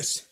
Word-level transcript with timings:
move 0.00 0.29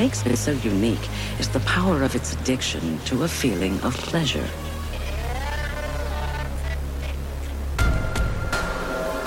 makes 0.00 0.24
it 0.24 0.34
so 0.38 0.52
unique 0.76 1.06
is 1.38 1.48
the 1.50 1.60
power 1.60 2.02
of 2.02 2.14
its 2.14 2.32
addiction 2.32 2.98
to 3.00 3.24
a 3.24 3.28
feeling 3.28 3.78
of 3.82 3.92
pleasure. 4.10 4.48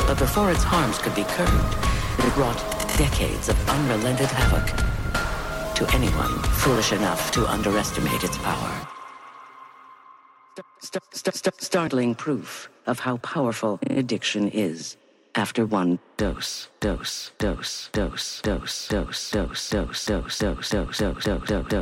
But 0.08 0.18
before 0.18 0.50
its 0.50 0.64
harms 0.64 0.98
could 0.98 1.14
be 1.14 1.26
curbed, 1.36 1.76
it 2.26 2.36
wrought 2.36 2.60
decades 2.98 3.50
of 3.50 3.70
unrelented 3.70 4.32
havoc 4.40 4.68
to 5.76 5.84
anyone 5.96 6.34
foolish 6.64 6.92
enough 6.92 7.30
to 7.36 7.46
underestimate 7.46 8.24
its 8.24 8.38
power. 8.40 8.74
St- 10.82 11.04
st- 11.12 11.36
st- 11.36 11.62
startling 11.62 12.16
proof 12.16 12.70
of 12.88 12.98
how 13.00 13.18
powerful 13.18 13.80
addiction 13.92 14.50
is. 14.50 14.98
After 15.36 15.66
one 15.66 15.98
dose, 16.16 16.70
dose, 16.80 17.32
dose, 17.40 17.90
dose, 17.92 18.40
dose, 18.42 18.42
dose, 18.42 18.90
dose, 18.90 19.30
dose, 19.32 20.06
dose, 20.06 20.40
dose, 20.40 20.70
dose, 20.70 20.70
dose, 20.70 21.00
dose, 21.00 21.74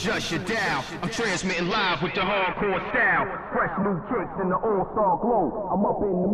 down. 0.06 0.84
I'm 1.02 1.10
transmitting 1.10 1.66
live 1.66 2.00
with 2.00 2.14
the 2.14 2.20
hardcore 2.20 2.78
style. 2.94 3.26
Fresh 3.52 3.74
new 3.82 3.98
tricks 4.06 4.30
in 4.40 4.48
the 4.50 4.54
all-star 4.54 5.18
glow. 5.18 5.66
I'm 5.74 5.84
up 5.84 5.98
in 5.98 6.22
the 6.22 6.30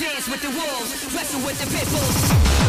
Dance 0.00 0.28
with 0.30 0.40
the 0.40 0.48
wolves, 0.48 1.14
wrestle 1.14 1.40
with 1.44 1.60
the 1.60 1.66
pit 1.76 1.86
bulls. 1.90 2.63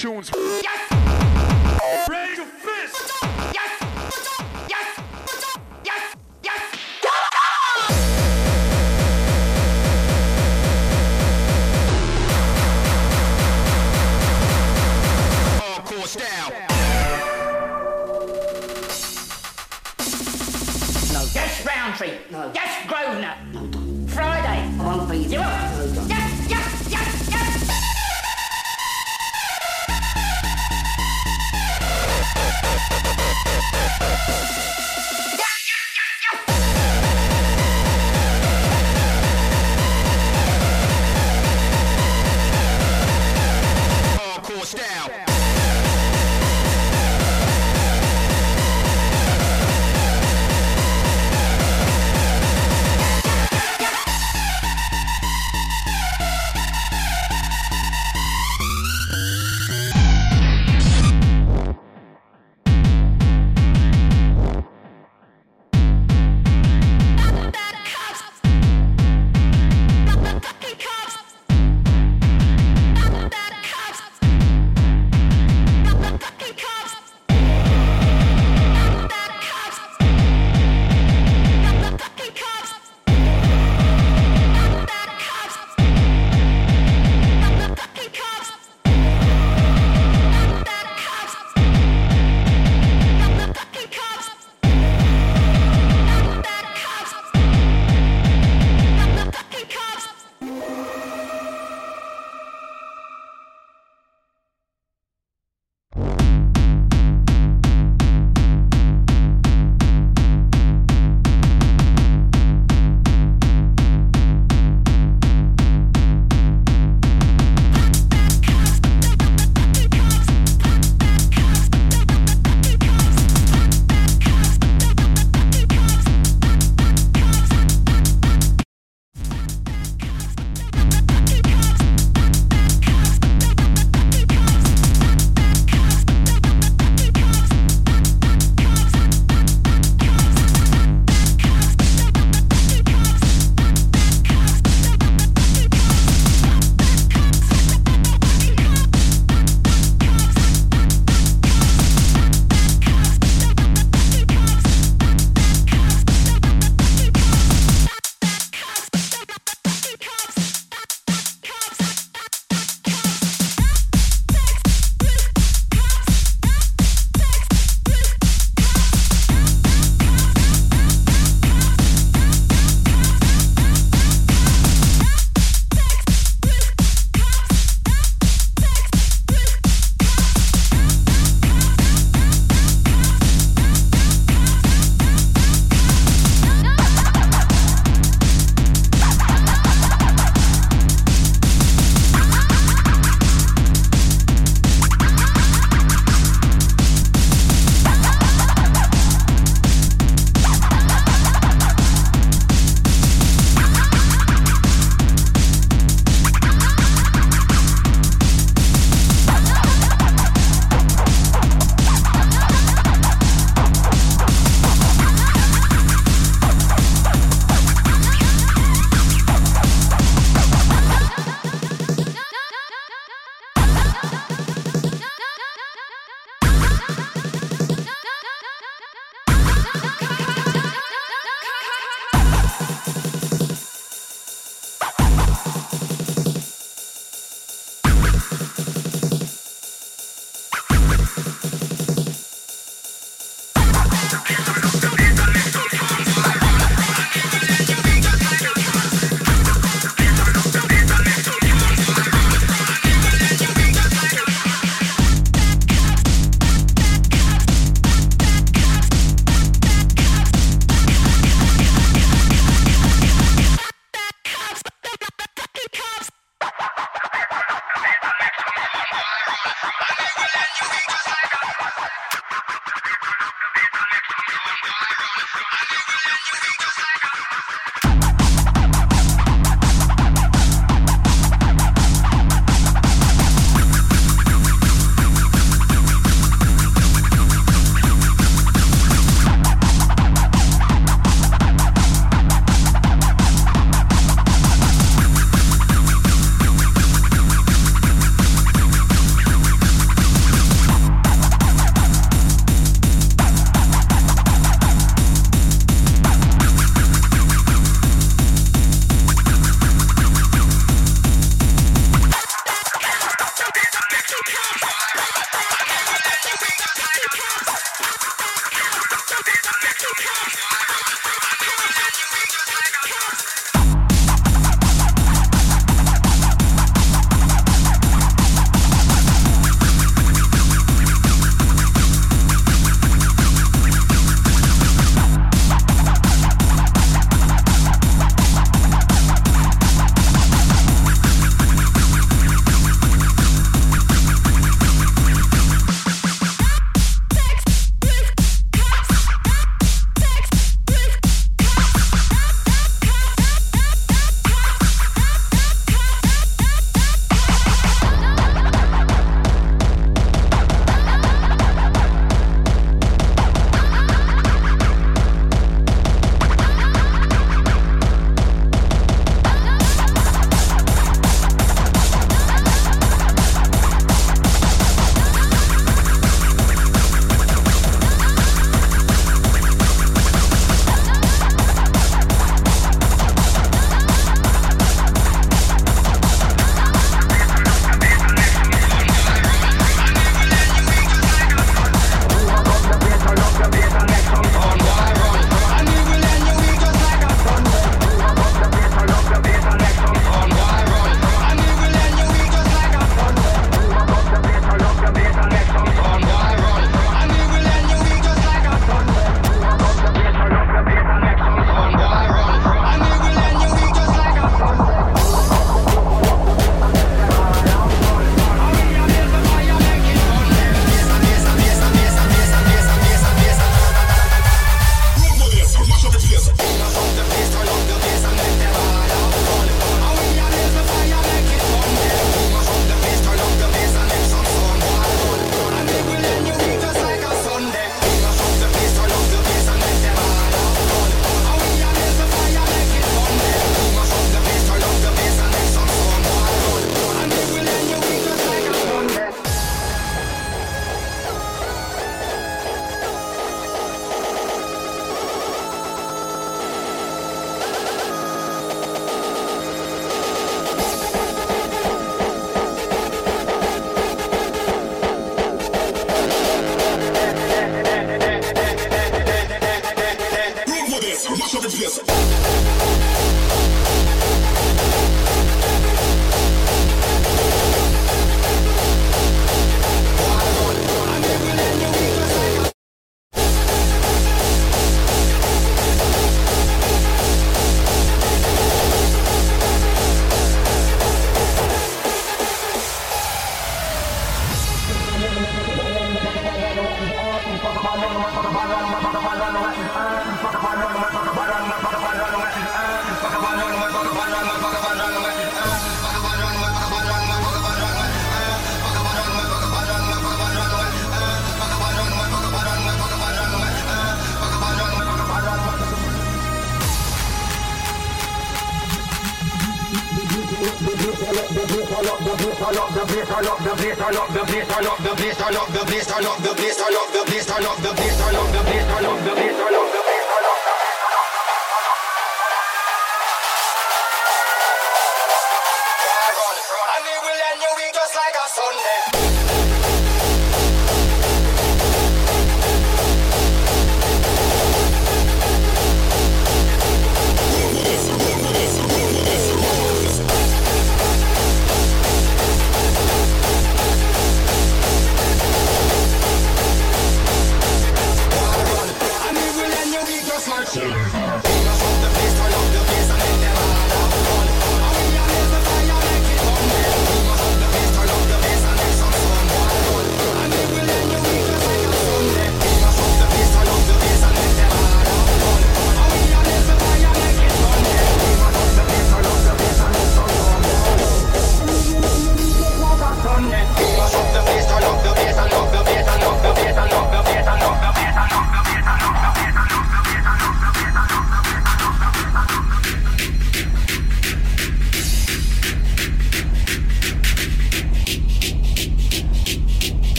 tunes. 0.00 0.30
Yes! 0.62 0.89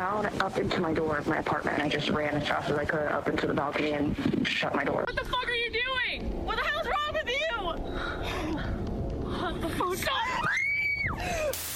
Clown 0.00 0.24
up 0.40 0.56
into 0.56 0.80
my 0.80 0.94
door 0.94 1.18
of 1.18 1.26
my 1.26 1.36
apartment, 1.36 1.76
and 1.76 1.82
I 1.82 1.88
just 1.90 2.08
ran 2.08 2.34
as 2.34 2.48
fast 2.48 2.70
as 2.70 2.78
I 2.78 2.86
could 2.86 3.12
up 3.12 3.28
into 3.28 3.46
the 3.46 3.52
balcony 3.52 3.92
and 3.92 4.48
shut 4.48 4.74
my 4.74 4.82
door. 4.82 5.04
What 5.06 5.14
the 5.14 5.26
fuck 5.26 5.46
are 5.46 5.54
you 5.54 5.70
doing? 5.70 6.22
What 6.46 6.56
the 6.56 6.64
hell's 6.64 6.86
wrong 6.86 7.12
with 7.12 7.28
you? 7.28 7.36
What 9.40 9.60
the 9.60 9.68
fuck? 9.68 9.94
Stop! 9.96 11.66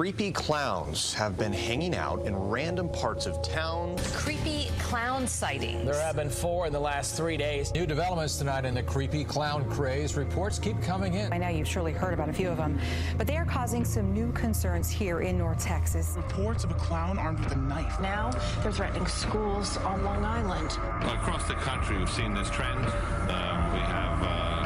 Creepy 0.00 0.32
clowns 0.32 1.12
have 1.12 1.36
been 1.36 1.52
hanging 1.52 1.94
out 1.94 2.24
in 2.24 2.34
random 2.34 2.88
parts 2.88 3.26
of 3.26 3.42
town. 3.42 3.98
Creepy 4.14 4.70
clown 4.78 5.26
sightings. 5.26 5.84
There 5.84 6.00
have 6.00 6.16
been 6.16 6.30
four 6.30 6.66
in 6.66 6.72
the 6.72 6.80
last 6.80 7.18
three 7.18 7.36
days. 7.36 7.70
New 7.74 7.84
developments 7.84 8.38
tonight 8.38 8.64
in 8.64 8.72
the 8.72 8.82
creepy 8.82 9.24
clown 9.24 9.68
craze. 9.68 10.16
Reports 10.16 10.58
keep 10.58 10.80
coming 10.80 11.12
in. 11.12 11.30
I 11.34 11.36
know 11.36 11.48
you've 11.48 11.68
surely 11.68 11.92
heard 11.92 12.14
about 12.14 12.30
a 12.30 12.32
few 12.32 12.48
of 12.48 12.56
them, 12.56 12.80
but 13.18 13.26
they 13.26 13.36
are 13.36 13.44
causing 13.44 13.84
some 13.84 14.10
new 14.14 14.32
concerns 14.32 14.88
here 14.88 15.20
in 15.20 15.36
North 15.36 15.62
Texas. 15.62 16.14
Reports 16.16 16.64
of 16.64 16.70
a 16.70 16.74
clown 16.76 17.18
armed 17.18 17.40
with 17.40 17.52
a 17.52 17.56
knife. 17.56 18.00
Now 18.00 18.30
they're 18.62 18.72
threatening 18.72 19.06
schools 19.06 19.76
on 19.76 20.02
Long 20.02 20.24
Island. 20.24 20.70
Across 21.12 21.46
the 21.46 21.56
country, 21.56 21.98
we've 21.98 22.08
seen 22.08 22.32
this 22.32 22.48
trend. 22.48 22.86
Um, 22.86 23.72
we 23.74 23.80
have 23.80 24.22
uh, 24.22 24.60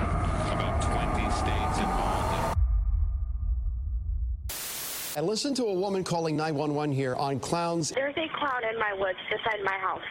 about 0.52 0.80
20 0.80 1.28
states 1.32 1.73
involved. 5.16 5.28
I 5.28 5.30
listened 5.30 5.56
to 5.56 5.64
a 5.64 5.74
woman 5.74 6.04
calling 6.04 6.36
911 6.36 6.94
here 6.94 7.14
on 7.16 7.40
clowns. 7.40 7.90
There's 7.90 8.16
a 8.16 8.28
clown 8.38 8.62
in 8.70 8.78
my 8.78 8.92
woods 8.94 9.18
beside 9.30 9.62
my 9.64 9.78
house. 9.78 10.02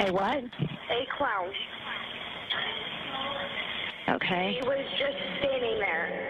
A 0.00 0.12
what? 0.12 0.44
A 0.44 1.06
clown. 1.16 1.52
Okay. 4.08 4.58
He 4.60 4.66
was 4.66 4.84
just 4.98 5.16
standing 5.38 5.78
there. 5.80 6.26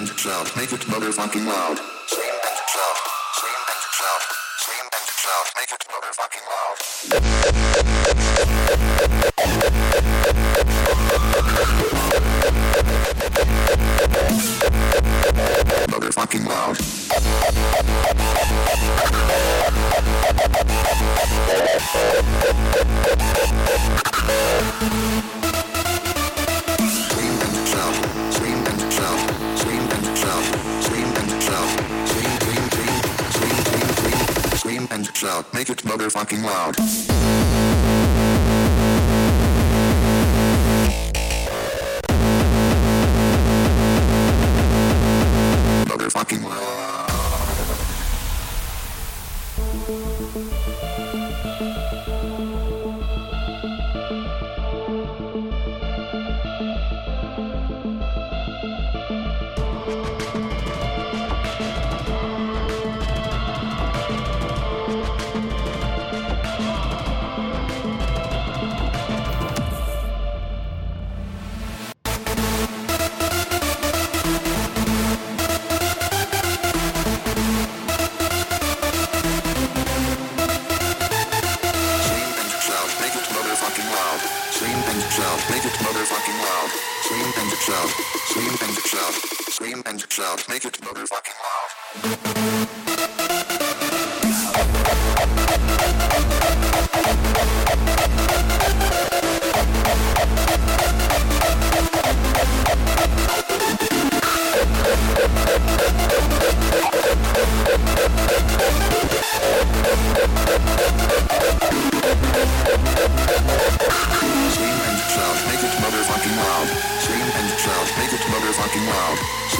And 0.00 0.18
shout, 0.18 0.56
make 0.56 0.72
it 0.72 0.80
motherfucking 0.80 1.46
loud. 1.46 1.89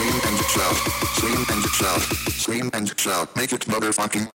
Scream 0.01 0.20
and 0.24 0.39
shout, 0.47 0.77
scream 1.12 1.44
and 1.51 1.62
shout, 1.64 2.01
scream 2.32 2.70
and 2.72 2.98
shout, 2.98 3.36
make 3.36 3.52
it 3.52 3.66
motherfucking 3.66 4.31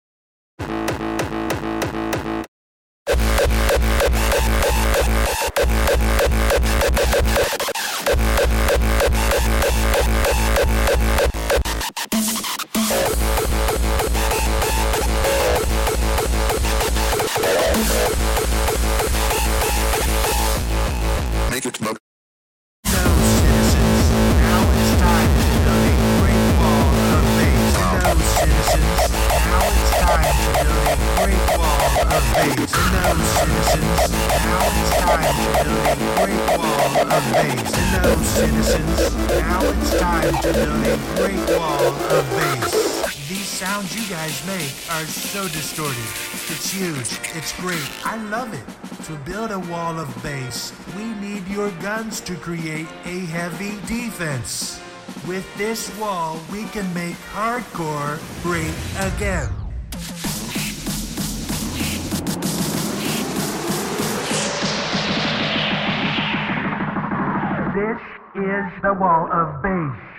huge. 46.85 47.19
It's 47.33 47.53
great. 47.59 47.89
I 48.05 48.17
love 48.29 48.53
it. 48.53 48.65
To 49.05 49.13
build 49.29 49.51
a 49.51 49.59
wall 49.71 49.99
of 49.99 50.09
bass, 50.21 50.71
we 50.95 51.05
need 51.15 51.47
your 51.47 51.71
guns 51.81 52.21
to 52.21 52.35
create 52.35 52.87
a 53.05 53.17
heavy 53.37 53.73
defense. 53.87 54.79
With 55.27 55.45
this 55.57 55.81
wall, 55.99 56.39
we 56.51 56.65
can 56.65 56.87
make 56.93 57.15
hardcore 57.33 58.17
great 58.43 58.75
again. 59.09 59.49
This 67.73 68.01
is 68.35 68.81
the 68.83 68.93
wall 68.93 69.27
of 69.31 69.63
bass. 69.63 70.14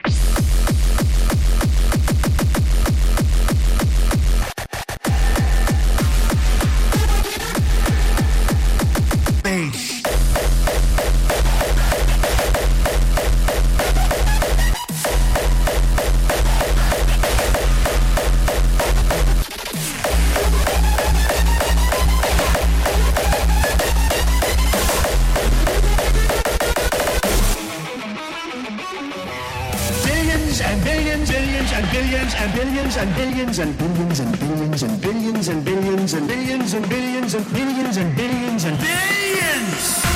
space. 9.46 9.85
Billions 32.34 32.34
and 32.34 32.52
billions 32.54 32.96
and 32.96 33.14
billions 33.14 33.58
and 33.58 33.78
billions 33.78 34.20
and 34.20 34.40
billions 34.40 34.82
and 34.82 35.00
billions 35.00 35.48
and 35.48 35.64
billions 35.64 36.14
and 36.14 36.26
billions 36.26 36.74
and 36.74 36.88
billions 36.88 37.34
and 37.34 37.52
billions 37.52 37.96
and 37.96 38.16
billions 38.16 38.64
and 38.64 38.78
billions. 38.78 40.02
Billions 40.02 40.15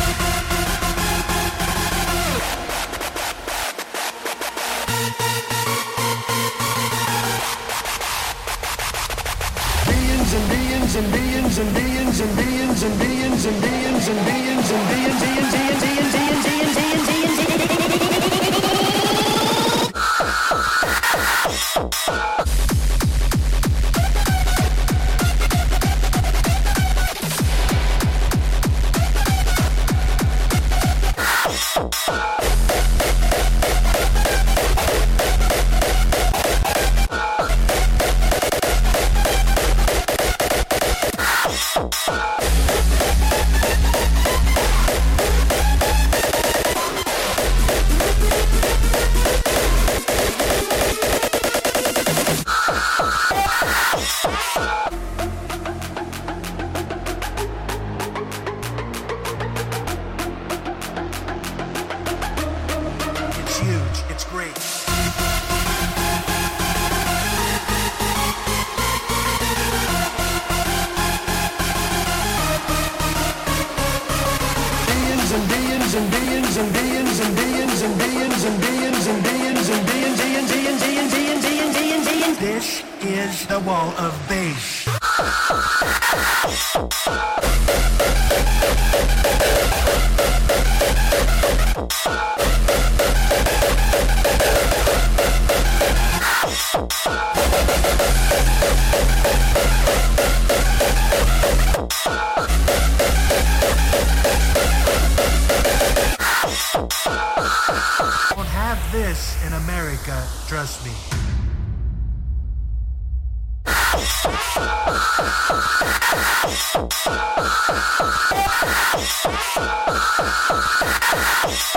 Thank 121.53 121.75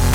you. 0.00 0.05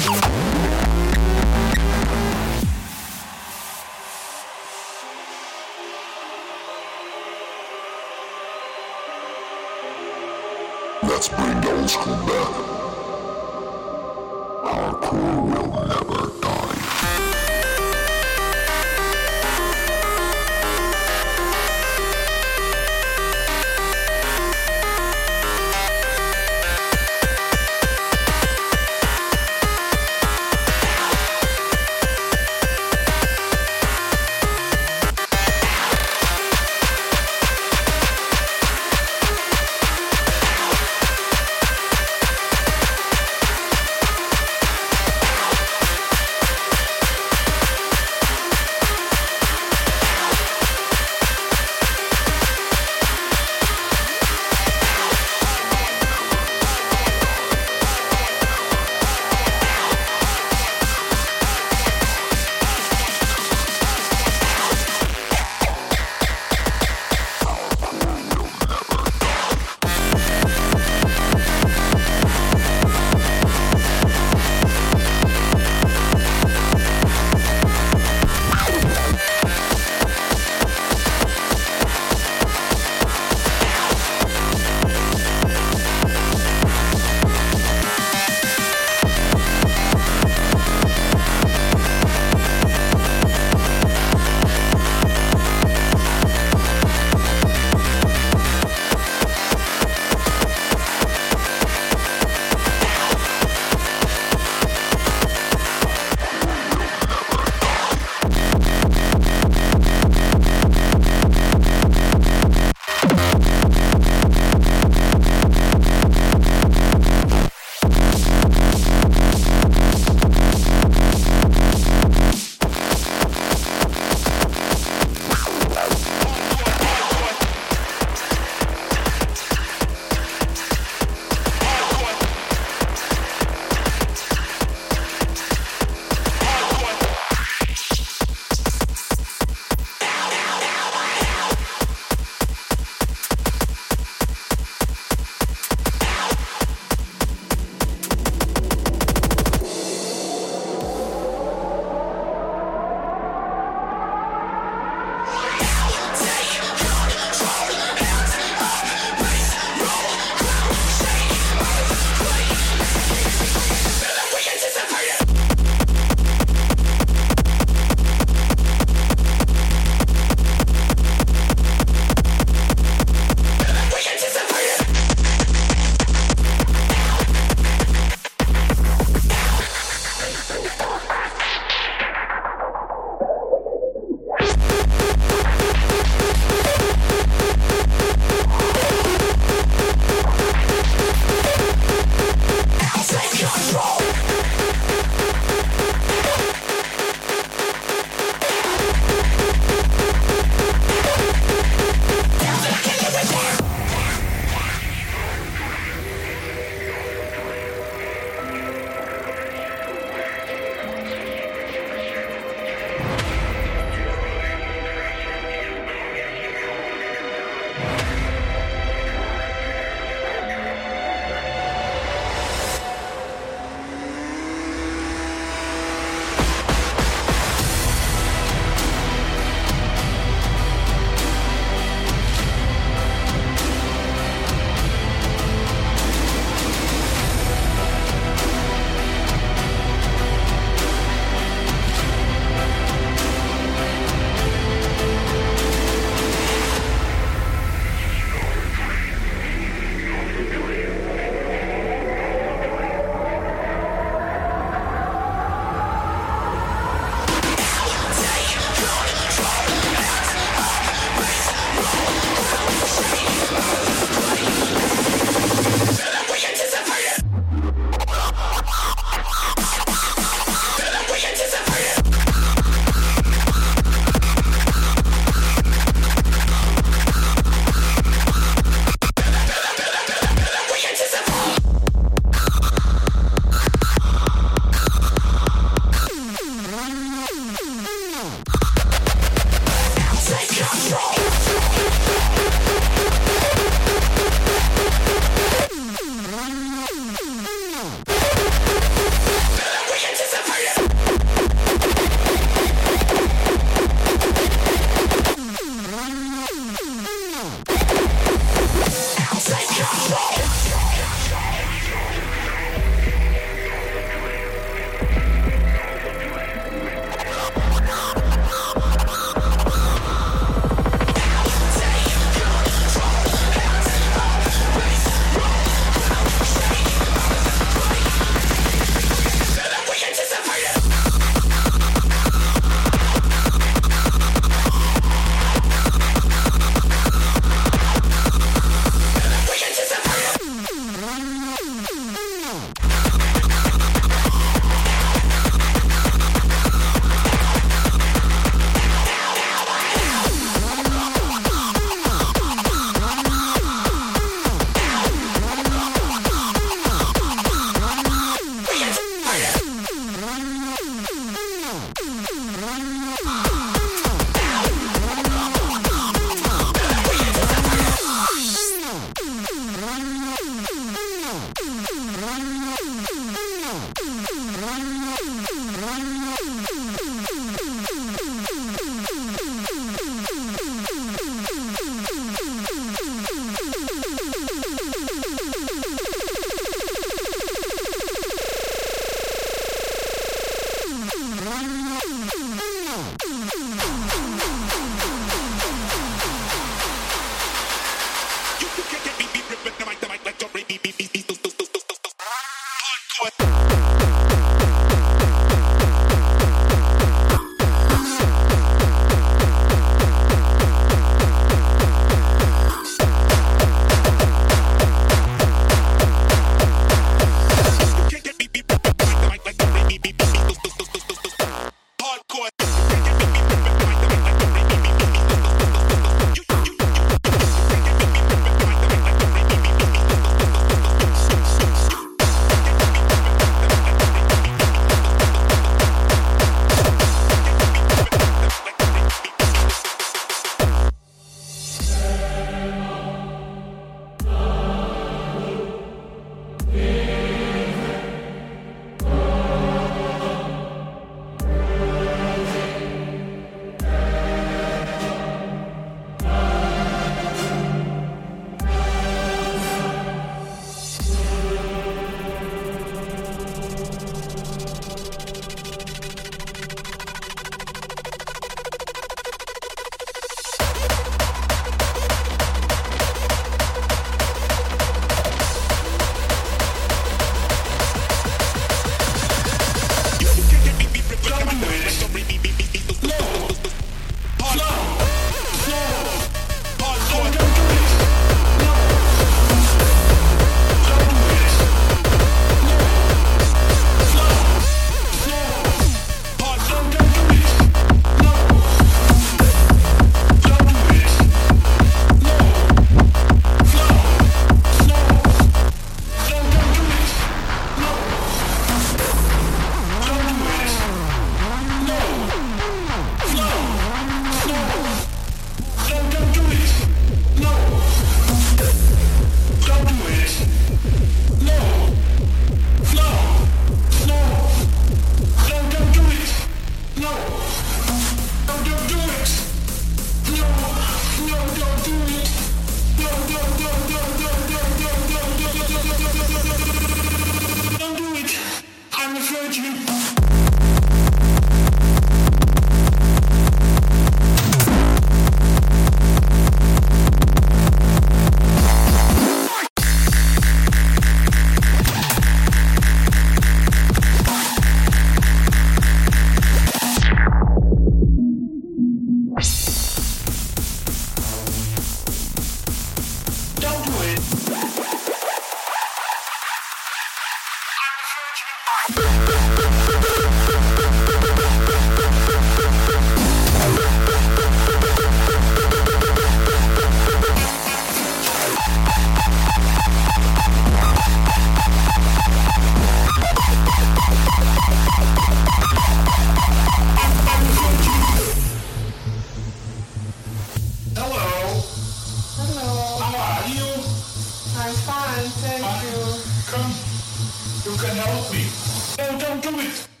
No, 598.97 599.19
don't 599.19 599.41
do 599.41 599.59
it! 599.59 600.00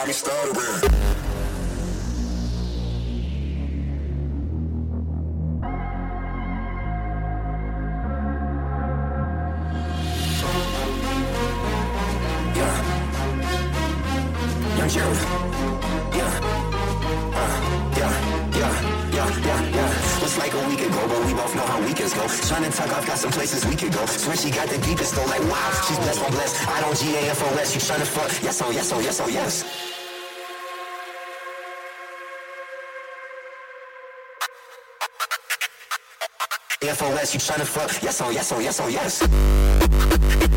got 0.00 0.06
me 0.06 0.14
stuttering. 0.14 0.99
F 36.90 37.02
O 37.02 37.14
S. 37.14 37.34
You 37.34 37.38
tryna 37.40 37.64
fuck? 37.64 38.02
Yes, 38.02 38.20
oh, 38.20 38.30
yes, 38.30 38.50
oh, 38.50 38.58
yes, 38.58 38.80
oh, 38.80 38.88
yes. 38.88 40.49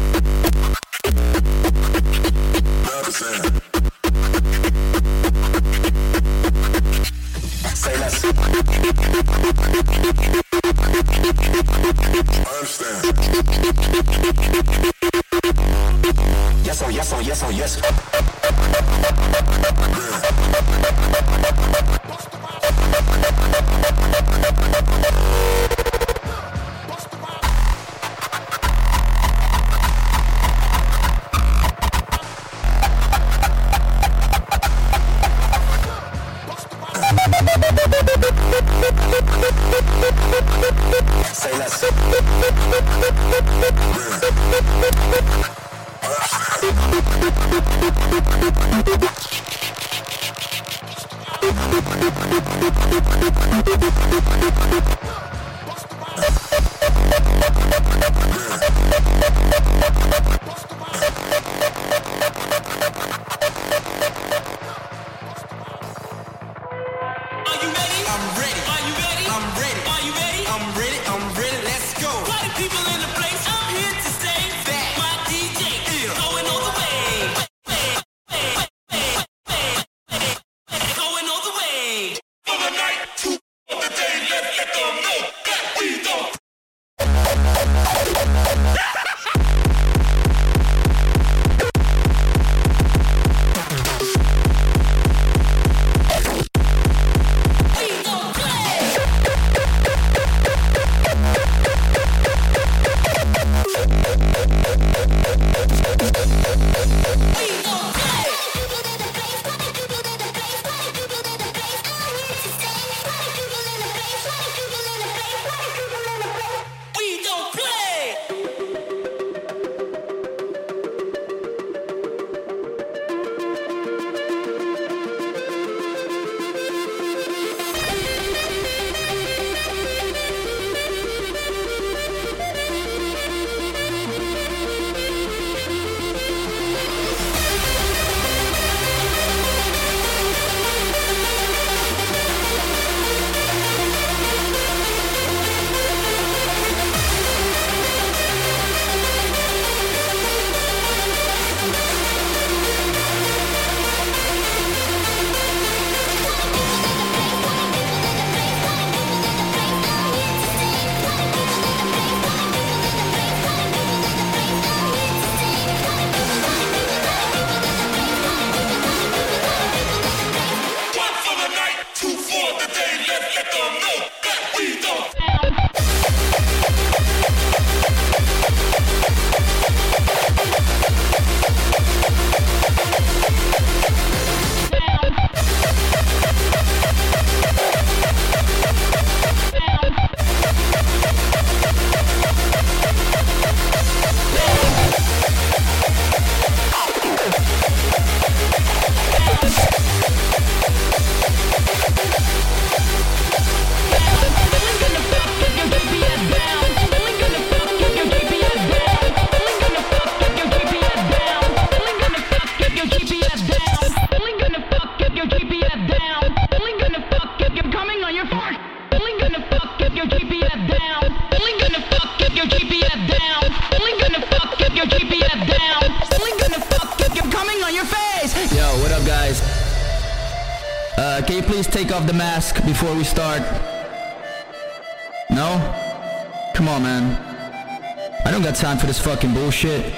time 238.73 238.79
for 238.79 238.87
this 238.87 238.99
fucking 238.99 239.33
bullshit. 239.35 239.93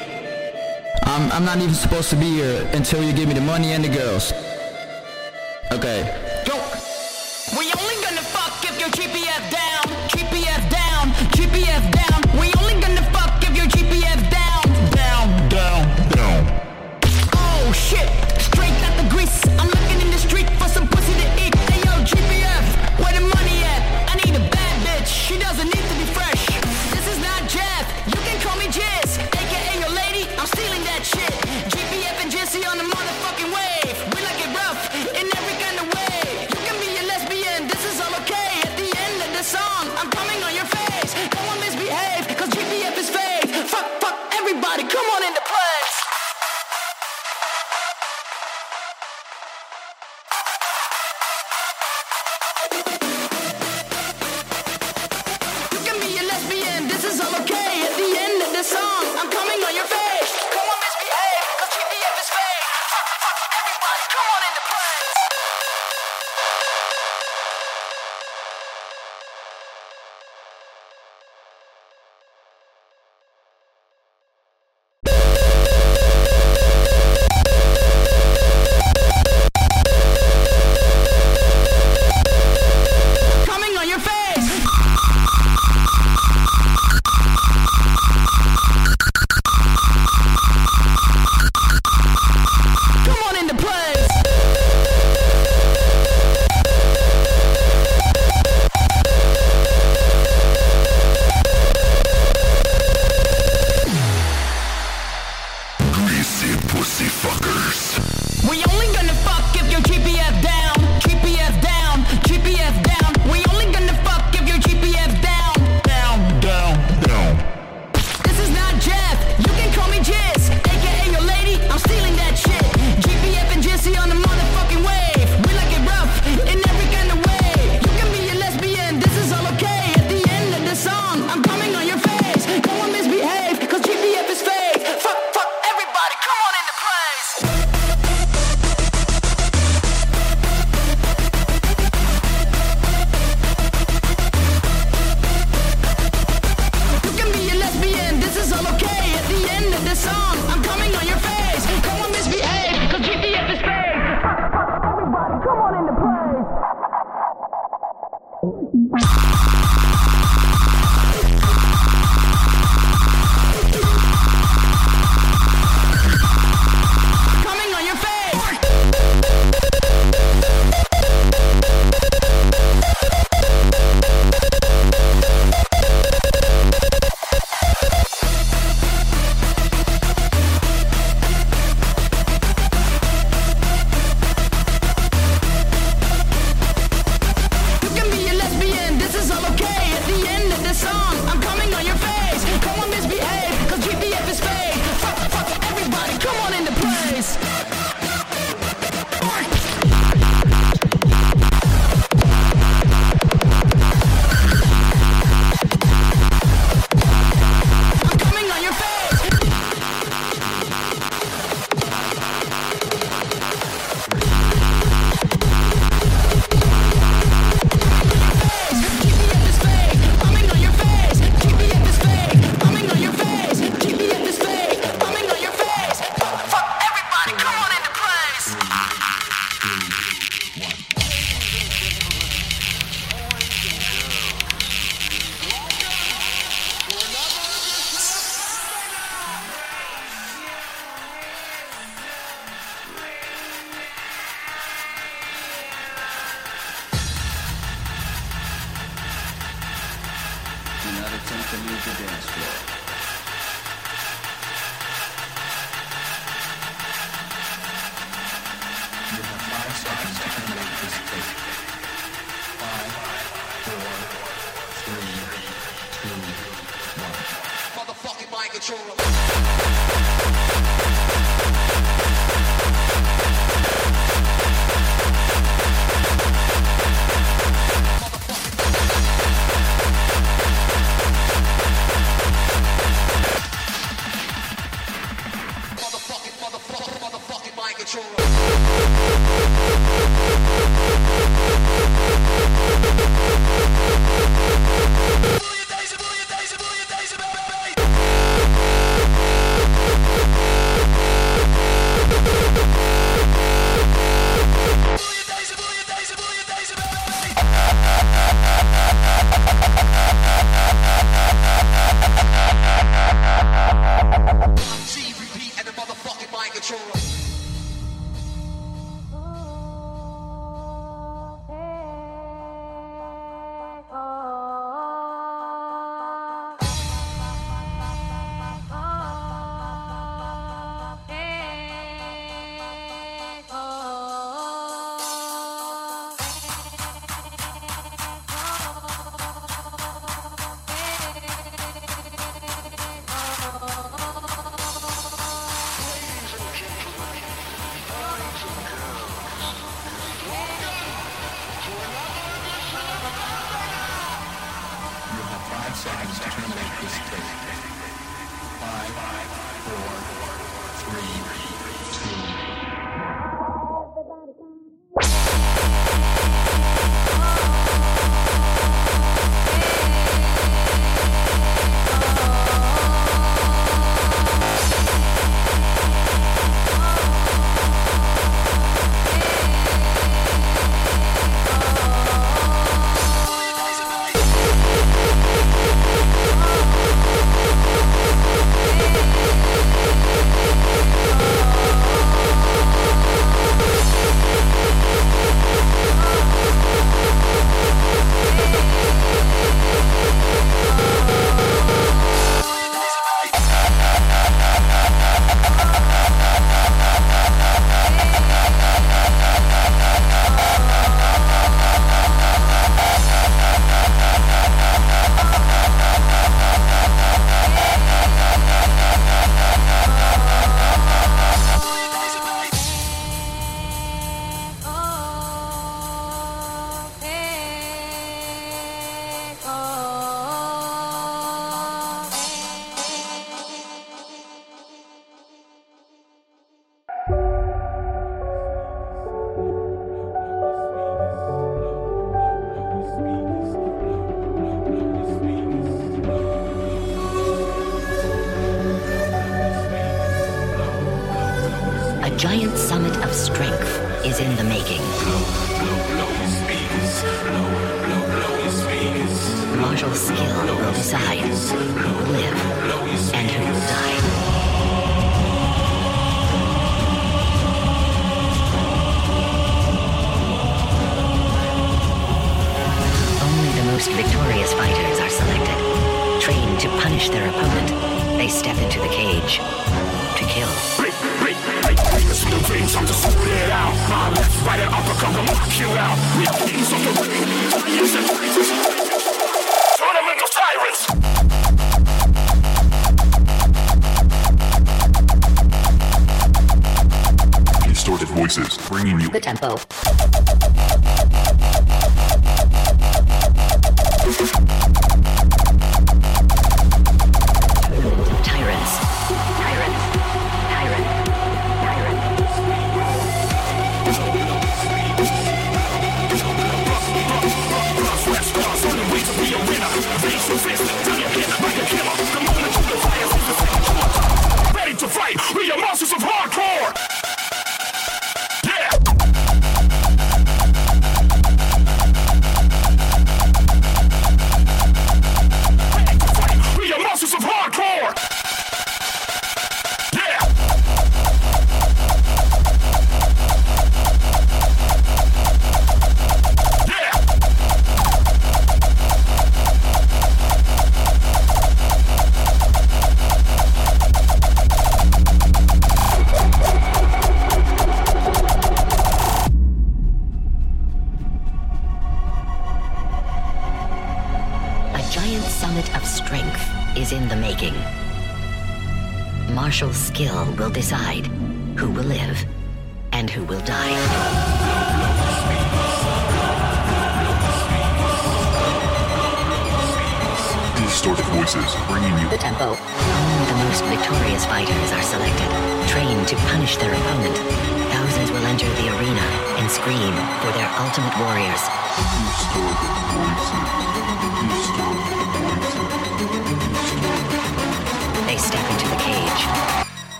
I'm, 1.04 1.32
I'm 1.32 1.46
not 1.46 1.60
even 1.60 1.74
supposed 1.74 2.10
to 2.10 2.16
be 2.18 2.26
here 2.26 2.70
until 2.74 3.02
you 3.04 3.14
give 3.14 3.28
me 3.30 3.34
the 3.34 3.42
money 3.42 3.72
and 3.72 3.84
the 3.84 3.90
girls. 3.90 4.34
Okay, 5.72 6.25